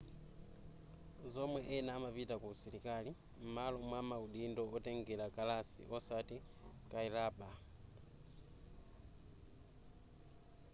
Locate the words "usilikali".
2.53-3.11